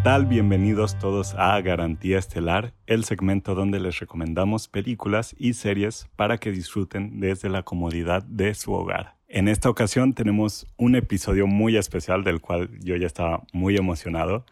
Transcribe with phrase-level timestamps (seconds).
[0.00, 0.24] ¿Qué tal?
[0.24, 6.52] Bienvenidos todos a Garantía Estelar, el segmento donde les recomendamos películas y series para que
[6.52, 9.16] disfruten desde la comodidad de su hogar.
[9.28, 14.46] En esta ocasión tenemos un episodio muy especial del cual yo ya estaba muy emocionado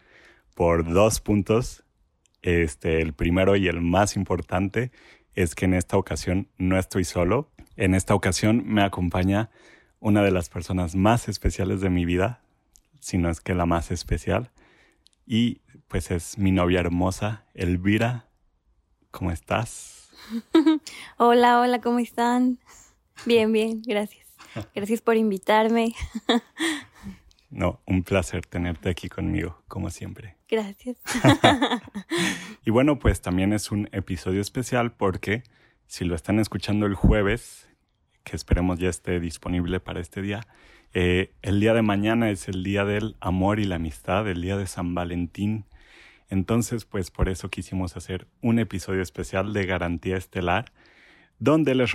[0.53, 1.83] por dos puntos.
[2.43, 4.91] Este, el primero y el más importante
[5.33, 7.49] es que en esta ocasión no estoy solo.
[7.75, 9.49] En esta ocasión me acompaña
[9.99, 12.43] una de las personas más especiales de mi vida,
[12.99, 14.51] si no es que la más especial
[15.31, 18.25] y pues es mi novia hermosa, Elvira.
[19.11, 20.09] ¿Cómo estás?
[21.17, 22.57] hola, hola, ¿cómo están?
[23.27, 24.25] Bien, bien, gracias.
[24.73, 25.93] Gracias por invitarme.
[27.51, 30.37] No, un placer tenerte aquí conmigo, como siempre.
[30.47, 30.97] Gracias.
[32.63, 35.41] y bueno, pues también es un episodio especial porque
[35.87, 37.67] si lo están escuchando el jueves,
[38.23, 40.41] que esperemos ya esté disponible para este día,
[40.93, 44.57] eh, el día de mañana es el día del amor y la amistad, el día
[44.57, 45.65] de San Valentín.
[46.29, 50.71] Entonces, pues por eso quisimos hacer un episodio especial de Garantía Estelar,
[51.39, 51.91] donde les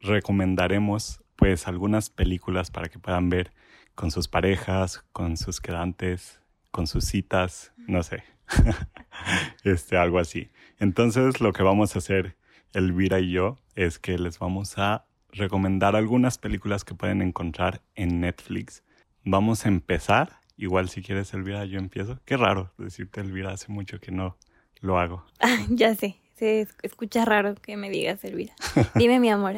[0.00, 3.52] recomendaremos pues algunas películas para que puedan ver
[3.94, 8.24] con sus parejas, con sus quedantes, con sus citas, no sé,
[9.64, 10.50] este, algo así.
[10.78, 12.36] Entonces, lo que vamos a hacer
[12.72, 18.20] Elvira y yo es que les vamos a recomendar algunas películas que pueden encontrar en
[18.20, 18.82] Netflix.
[19.24, 20.40] Vamos a empezar.
[20.56, 22.20] Igual si quieres, Elvira, yo empiezo.
[22.24, 24.36] Qué raro decirte, Elvira, hace mucho que no
[24.80, 25.24] lo hago.
[25.68, 28.54] ya sé, se escucha raro que me digas, Elvira.
[28.94, 29.54] Dime mi amor.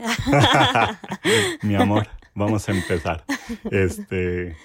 [1.63, 3.25] mi amor, vamos a empezar.
[3.71, 4.57] Este,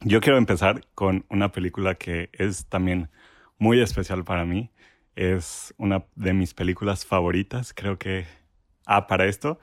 [0.00, 3.10] yo quiero empezar con una película que es también
[3.58, 4.70] muy especial para mí.
[5.16, 7.72] Es una de mis películas favoritas.
[7.74, 8.26] Creo que,
[8.86, 9.58] ah, para esto,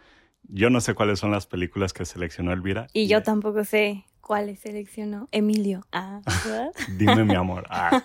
[0.50, 2.88] yo no sé cuáles son las películas que seleccionó Elvira.
[2.94, 5.86] Y yo tampoco sé cuáles seleccionó Emilio.
[5.92, 6.22] Ah,
[6.98, 7.66] Dime mi amor.
[7.70, 8.04] Ah.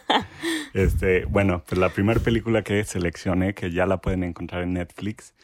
[0.74, 5.34] Este, bueno, pues la primera película que seleccioné, que ya la pueden encontrar en Netflix,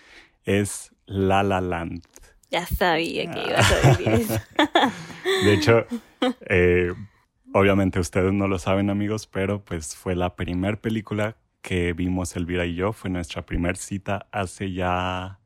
[0.44, 2.02] es La La Land.
[2.50, 4.40] Ya sabía que ibas a decir eso.
[5.44, 5.86] De hecho,
[6.48, 6.92] eh,
[7.52, 12.64] obviamente ustedes no lo saben, amigos, pero pues fue la primera película que vimos Elvira
[12.66, 12.92] y yo.
[12.92, 15.40] Fue nuestra primera cita hace ya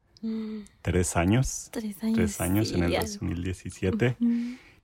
[0.82, 1.68] Tres años.
[1.72, 2.16] Tres años.
[2.16, 4.16] Tres años en el 2017.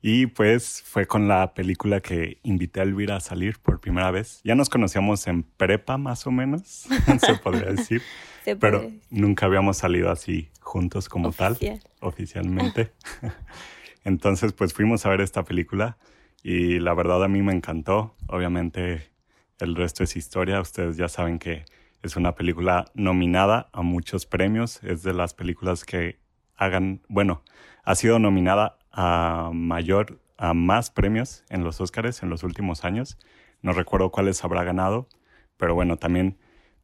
[0.03, 4.41] Y pues fue con la película que invité a Elvira a salir por primera vez.
[4.45, 6.87] Ya nos conocíamos en prepa más o menos,
[7.21, 8.03] se podría decir.
[8.61, 11.59] pero nunca habíamos salido así juntos como tal,
[12.01, 12.93] oficialmente.
[14.05, 15.99] Entonces pues fuimos a ver esta película
[16.43, 18.15] y la verdad a mí me encantó.
[18.29, 19.11] Obviamente
[19.59, 20.61] el resto es historia.
[20.61, 21.65] Ustedes ya saben que
[22.06, 24.83] es una película nominada a muchos premios.
[24.83, 26.19] Es de las películas que
[26.56, 27.43] hagan, bueno,
[27.84, 33.19] ha sido nominada a mayor, a más premios en los Oscars en los últimos años.
[33.61, 35.09] No recuerdo cuáles habrá ganado,
[35.56, 36.39] pero bueno, también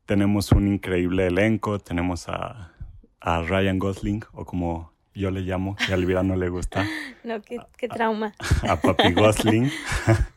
[0.06, 1.78] tenemos un increíble elenco.
[1.78, 2.72] Tenemos a,
[3.20, 6.84] Ryan Gosling, o como yo le llamo, que a Elvira no le gusta.
[7.24, 8.34] No, qué, qué trauma.
[8.66, 9.70] A, a Papi Gosling,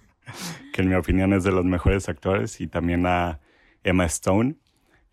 [0.72, 3.40] que en mi opinión es de los mejores actores, y también a
[3.84, 4.57] Emma Stone,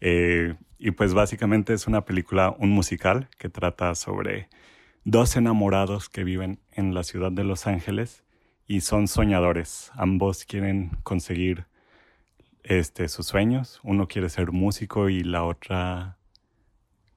[0.04, 4.48] eh, y pues básicamente es una película, un musical que trata sobre
[5.04, 8.24] dos enamorados que viven en la ciudad de Los Ángeles
[8.66, 9.92] y son soñadores.
[9.94, 11.66] Ambos quieren conseguir
[12.64, 13.78] este, sus sueños.
[13.84, 16.18] Uno quiere ser músico y la otra...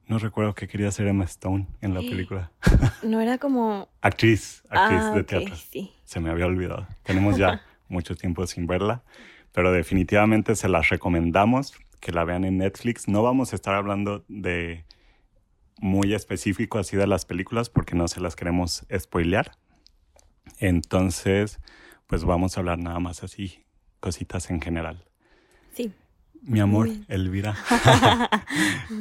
[0.05, 2.51] No recuerdo que quería ser Emma Stone en la película.
[3.01, 3.89] No era como...
[4.01, 5.55] actriz, actriz ah, de teatro.
[6.03, 6.87] Se me había olvidado.
[7.01, 9.01] Tenemos ya mucho tiempo sin verla,
[9.51, 13.07] pero definitivamente se las recomendamos que la vean en Netflix.
[13.07, 14.85] No vamos a estar hablando de
[15.79, 19.51] muy específico así de las películas porque no se las queremos spoilear.
[20.59, 21.59] Entonces,
[22.07, 23.65] pues vamos a hablar nada más así,
[23.99, 25.05] cositas en general.
[25.73, 25.91] Sí.
[26.41, 27.57] Mi amor, Elvira,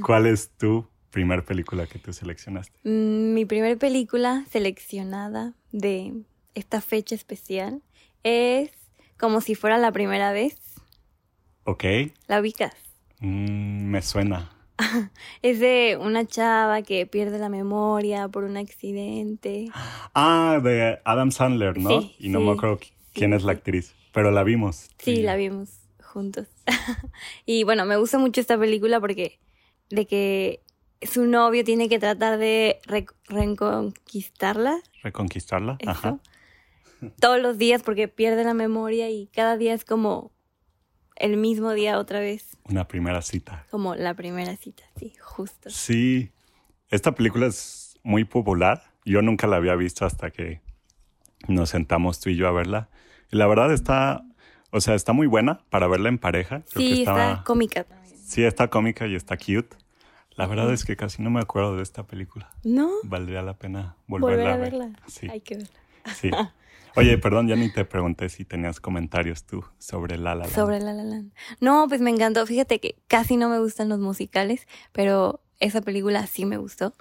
[0.02, 2.78] ¿cuál es tu primer película que tú seleccionaste?
[2.84, 6.24] Mm, mi primer película seleccionada de
[6.54, 7.82] esta fecha especial
[8.22, 8.70] es
[9.18, 10.56] Como si fuera la primera vez.
[11.64, 11.84] Ok.
[12.26, 12.74] ¿La ubicas?
[13.24, 14.50] Mm, me suena.
[15.42, 19.70] es de una chava que pierde la memoria por un accidente.
[20.14, 22.10] Ah, de Adam Sandler, ¿no?
[22.18, 22.78] y no me acuerdo
[23.14, 24.90] quién es la actriz, pero la vimos.
[24.98, 25.70] Sí, la vimos
[26.02, 26.48] juntos.
[27.46, 29.38] y bueno, me gusta mucho esta película porque
[29.88, 30.60] de que
[31.00, 32.80] su novio tiene que tratar de
[33.26, 34.80] reconquistarla.
[35.02, 36.18] Reconquistarla, ajá.
[37.20, 40.30] Todos los días porque pierde la memoria y cada día es como
[41.16, 42.56] el mismo día otra vez.
[42.68, 43.66] Una primera cita.
[43.70, 45.70] Como la primera cita, sí, justo.
[45.70, 46.30] Sí,
[46.90, 48.82] esta película es muy popular.
[49.04, 50.60] Yo nunca la había visto hasta que
[51.48, 52.88] nos sentamos tú y yo a verla.
[53.30, 54.24] Y la verdad está,
[54.70, 56.62] O sea, está muy buena para verla en pareja.
[56.72, 58.16] Creo que Sí, está cómica también.
[58.18, 59.76] Sí, está cómica y está cute.
[60.36, 62.50] La verdad es que casi no me acuerdo de esta película.
[62.64, 62.90] ¿No?
[63.04, 64.70] Valdría la pena volverla Volver a a ver.
[64.72, 64.90] verla.
[65.06, 65.70] Sí, Hay que verla.
[66.14, 66.30] sí.
[66.96, 70.54] Oye, perdón, ya ni te pregunté si tenías comentarios tú sobre La La Land.
[70.54, 71.32] Sobre La La Land.
[71.60, 72.46] No, pues me encantó.
[72.46, 76.94] Fíjate que casi no me gustan los musicales, pero esa película sí me gustó.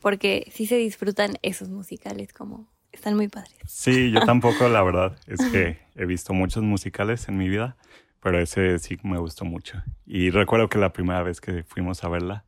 [0.00, 2.74] Porque sí se disfrutan esos musicales como...
[2.92, 3.54] Están muy padres.
[3.66, 5.18] Sí, yo tampoco, la verdad.
[5.26, 7.76] Es que he visto muchos musicales en mi vida,
[8.22, 9.82] pero ese sí me gustó mucho.
[10.06, 12.46] Y recuerdo que la primera vez que fuimos a verla,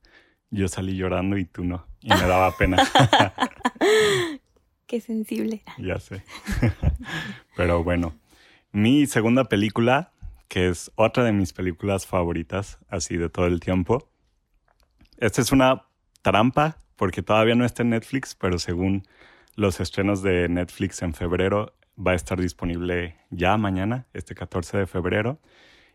[0.50, 1.86] yo salí llorando y tú no.
[2.00, 2.78] Y me daba pena.
[4.88, 5.62] Qué sensible.
[5.78, 6.24] ya sé.
[7.56, 8.14] pero bueno,
[8.72, 10.12] mi segunda película,
[10.48, 14.10] que es otra de mis películas favoritas, así de todo el tiempo.
[15.18, 15.84] Esta es una
[16.22, 19.06] trampa, porque todavía no está en Netflix, pero según
[19.56, 24.86] los estrenos de Netflix en febrero, va a estar disponible ya mañana, este 14 de
[24.86, 25.38] febrero,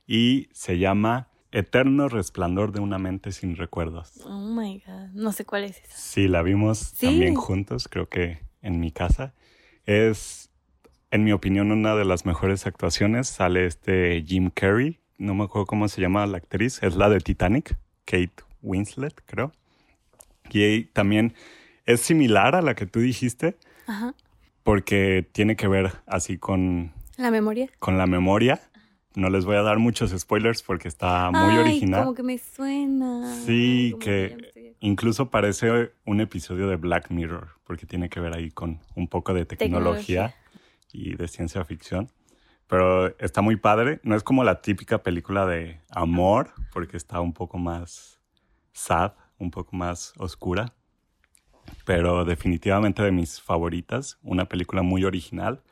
[0.05, 4.19] y se llama Eterno Resplandor de una mente sin recuerdos.
[4.25, 5.09] Oh my God.
[5.13, 5.95] No sé cuál es esa.
[5.97, 7.05] Sí, la vimos Sí.
[7.07, 9.35] también juntos, creo que en mi casa.
[9.85, 10.49] Es,
[11.11, 13.27] en mi opinión, una de las mejores actuaciones.
[13.27, 17.19] Sale este Jim Carrey, no me acuerdo cómo se llama la actriz, es la de
[17.19, 18.33] Titanic, Kate
[18.63, 19.51] Winslet, creo.
[20.51, 21.33] Y también
[21.85, 23.57] es similar a la que tú dijiste,
[23.87, 24.15] Ajá.
[24.63, 27.69] porque tiene que ver así con, La memoria.
[27.79, 28.59] con la memoria.
[29.15, 32.01] No les voy a dar muchos spoilers porque está muy Ay, original.
[32.03, 33.35] Como que me suena.
[33.45, 34.51] Sí, que
[34.83, 39.33] incluso parece un episodio de Black Mirror, porque tiene que ver ahí con un poco
[39.33, 40.35] de tecnología, Tecnología.
[40.91, 42.11] y de ciencia ficción.
[42.67, 44.01] Pero está muy padre.
[44.03, 48.19] No es como la típica película de amor, porque está un poco más
[48.73, 50.73] sad, un poco más oscura.
[51.85, 55.63] Pero definitivamente de mis favoritas, una película muy original,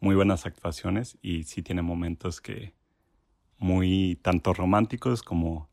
[0.00, 2.74] muy buenas actuaciones y sí tiene momentos que
[3.58, 5.70] muy tanto románticos como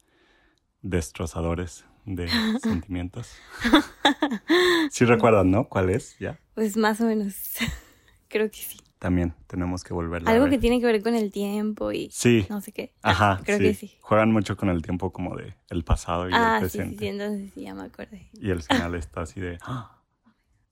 [0.83, 2.27] destrozadores de
[2.61, 3.31] sentimientos.
[4.91, 5.67] Sí recuerdan, ¿no?
[5.69, 6.17] ¿Cuál es?
[6.19, 6.39] Ya.
[6.55, 7.35] Pues más o menos.
[8.29, 8.79] Creo que sí.
[8.99, 10.53] También tenemos que volverla a Algo ver.
[10.53, 12.45] que tiene que ver con el tiempo y Sí.
[12.49, 12.93] no sé qué.
[13.01, 13.63] Ajá, creo sí.
[13.65, 13.97] que sí.
[13.99, 16.99] Juegan mucho con el tiempo como de el pasado y Ah, el sí, sí, presente.
[16.99, 18.29] sí, entonces sí, ya me acordé.
[18.33, 19.57] Y el final está así de...
[19.63, 19.99] ¡ah!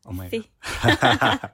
[0.06, 0.50] Oh my Sí.
[0.82, 1.50] God.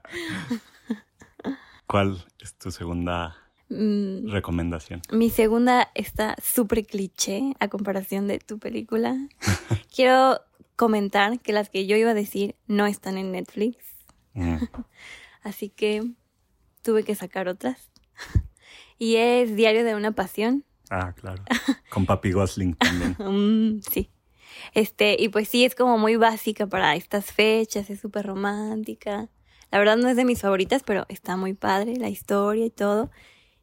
[1.88, 3.36] ¿Cuál es tu segunda
[3.70, 5.02] Mm, recomendación?
[5.12, 9.18] mi segunda está súper cliché a comparación de tu película.
[9.96, 10.40] Quiero
[10.76, 13.78] comentar que las que yo iba a decir no están en Netflix,
[14.34, 14.58] Mm,
[15.42, 16.04] así que
[16.84, 17.90] tuve que sacar otras.
[19.00, 20.64] Y es Diario de una Pasión.
[20.90, 21.44] Ah, claro.
[21.92, 23.16] Con Papi Gosling también.
[23.20, 24.10] Mm, sí.
[24.74, 29.30] Este, y pues sí, es como muy básica para estas fechas, es súper romántica.
[29.72, 33.12] La verdad no es de mis favoritas, pero está muy padre la historia y todo.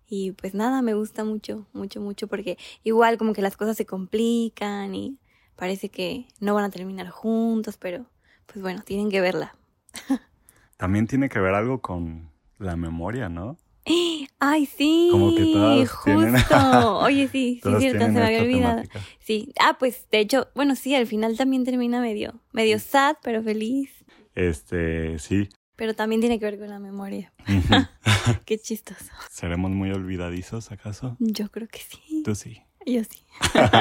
[0.08, 3.86] Y pues nada, me gusta mucho, mucho, mucho, porque igual como que las cosas se
[3.86, 5.18] complican y
[5.56, 8.06] parece que no van a terminar juntos, pero
[8.46, 9.56] pues bueno, tienen que verla.
[10.76, 13.56] También tiene que ver algo con la memoria, ¿no?
[14.38, 16.04] Ay, sí, Como que todas justo.
[16.10, 16.34] tienen-
[17.02, 18.82] Oye, sí, sí, cierto, se me había olvidado.
[18.82, 19.00] temática.
[19.20, 23.42] Sí, ah, pues de hecho, bueno, sí, al final también termina medio, medio sad, pero
[23.42, 23.90] feliz.
[24.34, 25.48] Este, sí.
[25.76, 27.32] Pero también tiene que ver con la memoria.
[28.44, 29.12] Qué chistoso.
[29.30, 31.16] ¿Seremos muy olvidadizos acaso?
[31.18, 32.22] Yo creo que sí.
[32.24, 32.62] Tú sí.
[32.86, 33.22] Yo sí.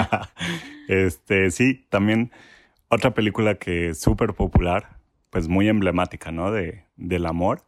[0.88, 2.32] este, sí, también
[2.88, 4.98] otra película que es súper popular,
[5.30, 6.52] pues muy emblemática, ¿no?
[6.52, 7.66] De, del amor.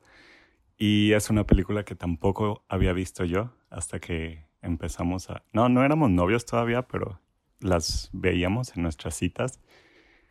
[0.77, 5.44] Y es una película que tampoco había visto yo hasta que empezamos a...
[5.53, 7.20] No, no éramos novios todavía, pero
[7.60, 9.60] las veíamos en nuestras citas.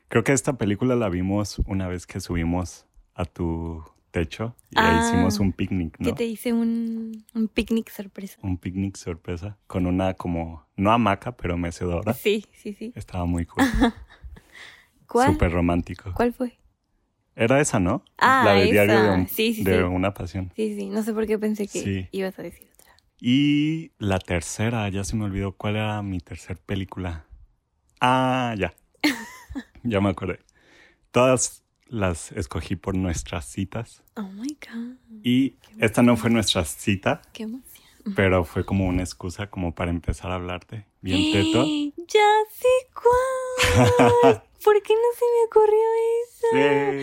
[0.09, 4.97] Creo que esta película la vimos una vez que subimos a tu techo y ahí
[4.97, 6.15] Ah, hicimos un picnic, Que ¿no?
[6.15, 8.39] te hice un, un picnic sorpresa.
[8.43, 12.13] Un picnic sorpresa con una como, no hamaca, pero mecedora.
[12.15, 12.93] Sí, sí, sí.
[12.95, 13.65] Estaba muy cool.
[15.09, 15.33] ¿Cuál?
[15.33, 16.13] Súper romántico.
[16.15, 16.59] ¿Cuál fue?
[17.37, 18.05] Era esa, ¿no?
[18.19, 19.83] Ah, La de Diario de, un- Sí, sí, de sí.
[19.83, 20.53] una pasión.
[20.55, 20.89] Sí, sí.
[20.89, 22.93] No sé por qué pensé que ibas a decir otra.
[23.21, 27.27] Y la tercera, ya se me olvidó cuál era mi tercer película.
[28.01, 28.75] Ah, ya.
[29.83, 30.39] ya me acordé.
[31.11, 34.03] Todas las escogí por nuestras citas.
[34.17, 34.97] Oh my God.
[35.23, 37.85] Y esta no fue nuestra cita, Qué emoción.
[38.17, 40.87] pero fue como una excusa como para empezar a hablarte.
[41.01, 41.65] Bien teto.
[42.09, 44.43] Ya sé cuál.
[44.65, 45.87] ¿Por qué no se me ocurrió
[46.25, 46.47] eso?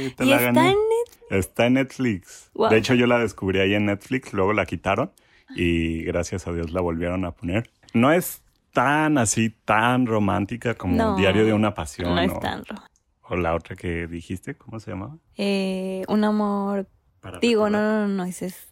[0.10, 0.70] Sí, te y la está gané.
[0.72, 1.32] en Netflix.
[1.32, 2.50] Está en Netflix.
[2.56, 2.70] Wow.
[2.70, 5.12] De hecho, yo la descubrí ahí en Netflix, luego la quitaron
[5.56, 7.70] y gracias a Dios la volvieron a poner.
[7.94, 8.42] No es
[8.74, 12.84] tan así, tan romántica como No, Diario de una Pasión No es tan rojo.
[13.32, 15.18] O la otra que dijiste, ¿cómo se llamaba?
[15.36, 16.88] Eh, un amor.
[17.20, 18.02] Para Digo, no, recordar.
[18.02, 18.68] no, no, no, ese es.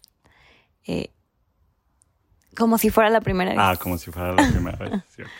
[0.86, 1.14] eh,
[2.56, 3.58] Como si fuera la primera vez.
[3.58, 5.34] Ah, como si fuera la primera vez, cierto.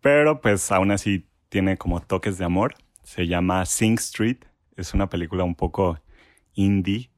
[0.00, 2.74] Pero pues aún así tiene como toques de amor.
[3.02, 4.38] Se llama Sing Street.
[4.76, 6.00] Es una película un poco
[6.54, 7.10] indie,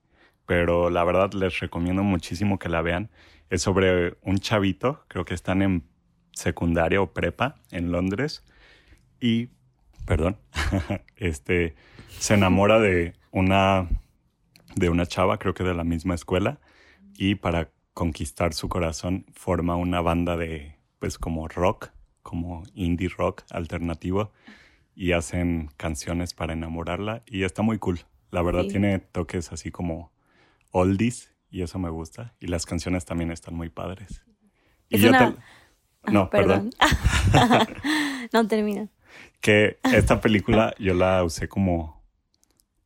[0.47, 3.11] pero la verdad les recomiendo muchísimo que la vean.
[3.51, 5.85] Es sobre un chavito, creo que están en
[6.33, 8.45] secundaria o prepa en Londres
[9.21, 9.51] y,
[10.07, 10.39] perdón,
[11.17, 11.75] este,
[12.09, 13.89] se enamora de una,
[14.77, 16.61] de una chava, creo que de la misma escuela,
[17.17, 21.91] y para conquistar su corazón forma una banda de, pues como rock,
[22.23, 24.33] como indie rock alternativo,
[24.97, 28.01] y hacen canciones para enamorarla, y está muy cool.
[28.31, 28.69] La verdad Sí.
[28.71, 30.13] tiene toques así como
[30.71, 34.25] oldies, y eso me gusta, y las canciones también están muy padres.
[34.89, 36.71] Y Es yo una- te- No, perdón.
[38.33, 38.89] no termina.
[39.41, 42.03] Que esta película yo la usé como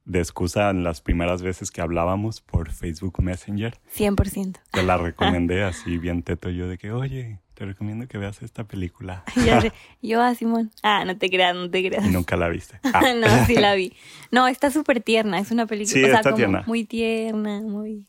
[0.04, 3.78] de excusa en las primeras veces que hablábamos por Facebook Messenger.
[3.94, 4.58] 100%.
[4.72, 8.64] Te la recomendé así bien teto yo de que, oye, te recomiendo que veas esta
[8.64, 9.22] película.
[9.44, 9.72] Ya sé.
[10.00, 10.70] Yo a Simón.
[10.82, 12.06] Ah, no te creas, no te creas.
[12.06, 12.80] Y nunca la viste.
[12.94, 13.92] Ah, no, sí la vi.
[14.30, 15.38] No, está súper tierna.
[15.38, 15.92] Es una película.
[15.92, 16.64] Sí, o sea, está como tierna.
[16.66, 18.06] muy tierna, muy.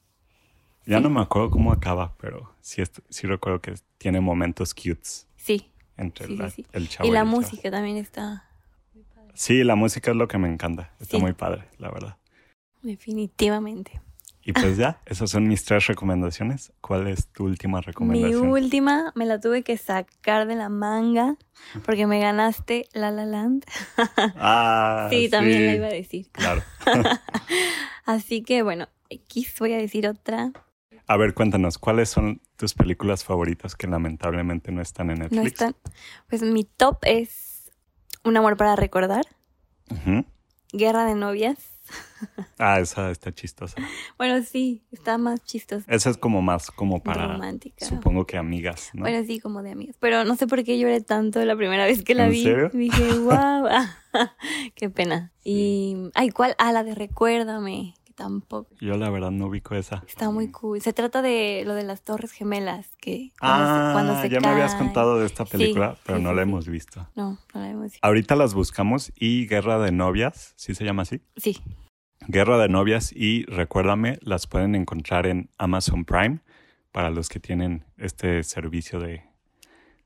[0.86, 5.70] ya no me acuerdo cómo acaba, pero sí, sí recuerdo que tiene momentos cutes Sí.
[6.00, 6.66] Entre Sí, la- sí.
[6.72, 7.30] el chavo Y la chavo.
[7.32, 8.46] música también está.
[9.34, 10.92] Sí, la música es lo que me encanta.
[11.00, 11.22] Está Sí.
[11.24, 12.18] muy padre, la verdad.
[12.82, 14.02] Definitivamente.
[14.44, 16.74] Y pues ya, esas son mis tres recomendaciones.
[16.82, 18.50] ¿Cuál es tu última Mi recomendación?
[18.50, 21.36] última me la tuve que sacar de la manga
[21.86, 23.66] porque me ganaste La La Land.
[24.36, 26.30] Ah, sí, también sí, la iba a decir.
[26.32, 26.64] Claro.
[28.06, 30.52] Así que bueno, X voy a decir otra.
[31.08, 35.42] A ver, cuéntanos, ¿cuáles son tus películas favoritas que lamentablemente no están en Netflix?
[35.42, 35.76] No están.
[36.30, 37.72] Pues mi top es
[38.26, 39.26] Un amor para recordar.
[40.74, 41.58] Guerra de novias.
[42.60, 43.78] Ah, esa está chistosa.
[44.18, 45.86] Bueno, sí, está más chistosa.
[45.88, 47.86] Esa es como más como para, romántica.
[47.86, 49.04] supongo que amigas, ¿no?
[49.04, 49.96] Bueno, sí, como de amigas.
[50.02, 52.44] Pero no sé por qué lloré tanto la primera vez que la ¿En vi.
[52.44, 52.70] serio?
[52.74, 53.70] Dije, wow,
[54.76, 55.32] qué pena.
[55.46, 56.56] Y, ay, ¿cuál?
[56.60, 58.70] Ah, la de Recuérdame, tampoco.
[58.82, 60.04] Yo la verdad no ubico esa.
[60.06, 60.82] Está muy cool.
[60.82, 64.40] Se trata de lo de las Torres Gemelas, que cuando Ah, se, cuando se ya
[64.42, 67.08] me habías contado de esta Sí, película, pero sí, no sí, la hemos visto.
[67.16, 68.00] No, no la hemos visto.
[68.02, 71.22] Ahorita las buscamos y Guerra de Novias, ¿sí se llama así?
[71.38, 71.58] Sí,
[72.28, 76.40] Guerra de Novias y Recuérdame las pueden encontrar en Amazon Prime.
[76.92, 79.24] Para los que tienen este servicio de,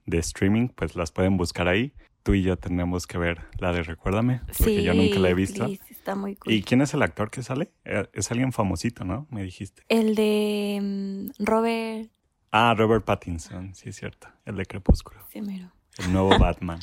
[0.05, 1.93] de streaming, pues las pueden buscar ahí.
[2.23, 4.83] Tú y yo tenemos que ver la de Recuérdame, porque sí.
[4.83, 5.65] yo nunca la he visto.
[5.65, 6.53] please, está muy cool.
[6.53, 7.71] ¿Y quién es el actor que sale?
[7.83, 9.27] Eh, Es alguien famosito, ¿no?
[9.29, 9.83] Me dijiste.
[9.89, 12.09] El de mm, Robert
[12.51, 14.27] Ah, Robert Pattinson, sí es cierto.
[14.45, 15.19] El de Crepúsculo.
[15.29, 15.71] Semero.
[15.97, 16.79] El nuevo Batman.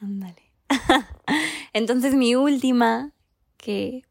[0.00, 0.50] Ándale.
[1.72, 3.12] Entonces mi última
[3.56, 4.02] que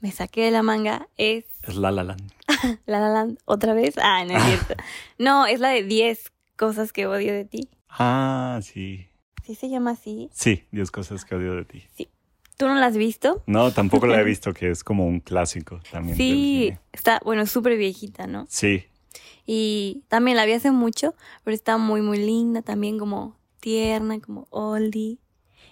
[0.00, 2.32] me saqué de la manga es Es La La Land.
[2.86, 3.94] La La Land otra vez.
[4.02, 4.74] Ah, no es cierto.
[5.18, 7.70] No, es la de 10 cosas que odio de ti.
[7.88, 9.06] Ah, sí.
[9.46, 10.28] ¿Sí se llama así?
[10.32, 11.84] Sí, 10 cosas que odio de ti.
[12.56, 13.44] ¿Tú no la has visto?
[13.46, 16.16] No, tampoco la he visto, que es como un clásico también.
[16.16, 18.46] Sí, está, bueno, súper viejita, ¿no?
[18.48, 18.86] Sí,
[19.46, 24.48] Y también la vi hace mucho, pero está muy, muy linda, también como tierna, como
[24.50, 25.18] oldie.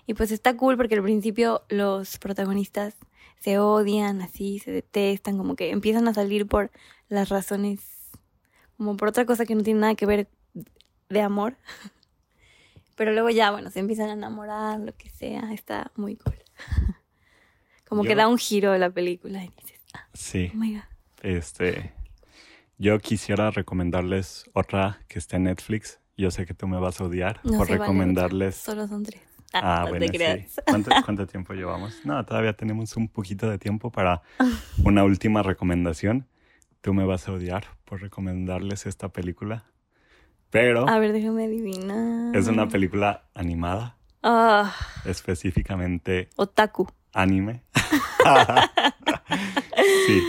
[0.07, 2.95] Y pues está cool porque al principio los protagonistas
[3.40, 6.71] se odian, así, se detestan, como que empiezan a salir por
[7.09, 7.81] las razones,
[8.76, 10.28] como por otra cosa que no tiene nada que ver
[11.09, 11.57] de amor.
[12.96, 16.36] Pero luego ya, bueno, se empiezan a enamorar, lo que sea, está muy cool.
[17.88, 20.50] Como que Yo- da un giro la película y dices, ah, sí.
[20.52, 20.82] oh my god.
[21.22, 21.92] Este,
[22.78, 26.00] yo quisiera recomendarles otra que está en Netflix.
[26.16, 28.60] Yo sé que tú me vas a odiar No por vale recomendarles.
[28.60, 29.22] otra, Solo son tres.
[29.56, 30.46] Ah, no bueno, sí.
[30.66, 32.04] ¿Cuánto, cuánto tiempo llevamos?
[32.04, 34.22] No, todavía tenemos un poquito de tiempo para
[34.84, 36.26] una última recomendación.
[36.80, 39.64] Tú me vas a odiar por recomendarles esta película.
[40.54, 42.37] Pero A ver, déjame adivinar.
[42.37, 44.73] es una película animada, Ah,
[45.04, 46.87] específicamente otaku.
[47.12, 47.64] anime.
[50.06, 50.23] sí.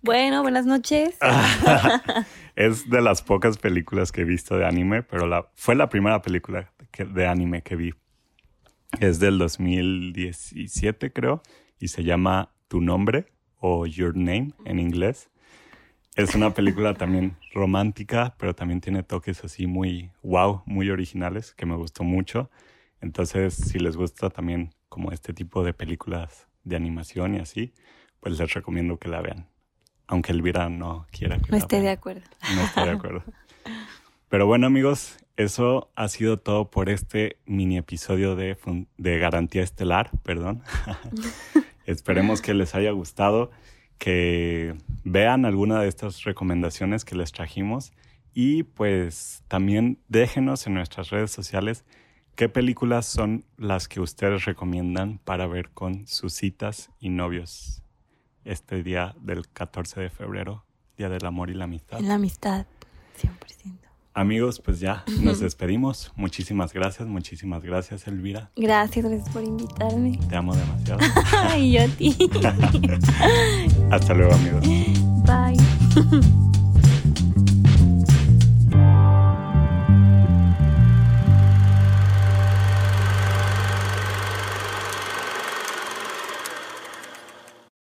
[0.00, 1.18] Bueno, buenas noches.
[2.56, 6.22] es de las pocas películas que he visto de anime, pero la, fue la primera
[6.22, 7.92] película que- de anime que vi.
[8.98, 11.42] Es del 2017, creo,
[11.78, 13.26] y se llama Tu nombre
[13.58, 15.29] o Your Name en inglés.
[16.20, 21.64] Es una película también romántica, pero también tiene toques así muy wow, muy originales, que
[21.64, 22.50] me gustó mucho.
[23.00, 27.72] Entonces, si les gusta también como este tipo de películas de animación y así,
[28.20, 29.48] pues les recomiendo que la vean.
[30.08, 32.28] Aunque Elvira no quiera que No la esté de acuerdo.
[32.54, 33.24] No estoy de acuerdo.
[34.28, 38.58] Pero bueno, amigos, eso ha sido todo por este mini episodio de,
[38.98, 40.62] de Garantía Estelar, perdón.
[41.86, 43.50] Esperemos que les haya gustado,
[44.00, 47.92] que vean alguna de estas recomendaciones que les trajimos
[48.32, 51.84] Y pues también déjenos en nuestras redes sociales
[52.34, 57.82] qué películas son las que ustedes recomiendan para ver con sus citas y novios
[58.44, 60.64] este día del 14 de febrero,
[60.96, 62.00] Día del Amor y la Amistad.
[62.00, 62.66] La amistad,
[63.20, 63.89] 100%.
[64.20, 66.12] Amigos, pues ya nos despedimos.
[66.14, 68.50] Muchísimas gracias, muchísimas gracias, Elvira.
[68.54, 70.20] Gracias, gracias por invitarme.
[70.28, 71.00] Te amo demasiado.
[71.58, 72.14] y yo a ti.
[73.90, 74.62] Hasta luego, amigos.
[75.24, 76.30] Bye.